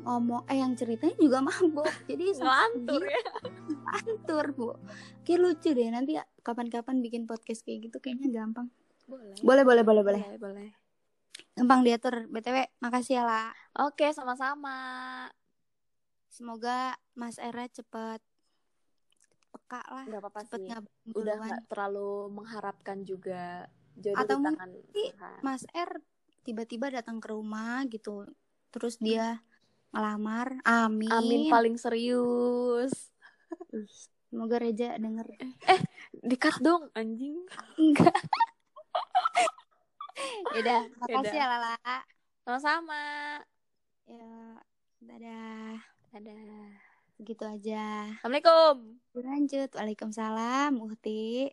ngomong 0.00 0.46
eh 0.46 0.56
yang 0.56 0.72
ceritanya 0.72 1.16
juga 1.16 1.38
mabok 1.48 1.88
jadi 2.06 2.24
Ngelantur 2.38 3.02
ya. 3.02 3.22
ngelantur 3.68 4.44
bu 4.52 4.68
kayak 5.22 5.38
lucu 5.38 5.70
deh 5.70 5.88
nanti 5.88 6.14
ya 6.14 6.24
kapan-kapan 6.40 6.98
bikin 6.98 7.24
podcast 7.24 7.60
kayak 7.60 7.86
gitu 7.86 7.98
kayaknya 7.98 8.30
gampang 8.32 8.70
Boleh. 9.04 9.34
boleh 9.40 9.62
boleh 9.62 9.82
boleh 9.82 10.02
boleh 10.02 10.22
Boleh, 10.22 10.38
boleh. 10.38 10.68
gampang 11.52 11.80
diatur 11.82 12.26
btw 12.26 12.68
makasih 12.78 13.18
ya 13.18 13.24
lah 13.24 13.48
Oke, 13.78 14.10
sama-sama. 14.10 14.74
semoga 16.28 16.92
mas 17.12 17.36
Era 17.36 17.66
cepet 17.66 18.20
peka 19.48 19.80
lah 19.82 20.04
Gak 20.04 20.20
apa-apa 20.20 20.40
sih. 20.46 20.66
Udah 21.10 21.34
duluan. 21.34 21.48
gak 21.48 21.62
terlalu 21.68 22.10
mengharapkan 22.32 23.00
juga 23.02 23.64
jodoh 23.98 24.16
Atau 24.16 24.36
di 24.36 24.44
tangan 24.44 24.70
Tuhan. 24.88 25.38
mas 25.40 25.62
R 25.68 25.90
tiba-tiba 26.40 26.88
datang 26.90 27.18
ke 27.18 27.28
rumah 27.28 27.82
gitu 27.84 28.24
terus 28.68 28.96
dia 28.96 29.42
ngelamar 29.90 30.60
amin 30.62 31.08
Amin 31.10 31.42
paling 31.48 31.76
serius. 31.76 32.92
Semoga 34.24 34.58
Reja 34.58 34.92
denger 34.94 35.24
Dikat 36.14 36.60
dong 36.60 36.92
anjing. 36.92 37.48
enggak 37.74 38.12
Yaudah, 40.50 40.82
makasih 40.98 41.14
Yaudah. 41.30 41.32
ya 41.32 41.46
Lala 41.48 41.76
Sama-sama. 42.42 43.04
ya 44.04 44.28
dadah 44.98 45.76
Dadah. 46.10 46.68
gitu 47.18 47.44
aja 47.44 48.08
Assalamualaikum. 48.16 48.76
lanjut 49.14 49.70
waalaikumsalam 49.70 50.72
Uhti 50.76 51.48